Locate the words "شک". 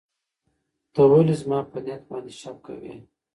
2.39-2.57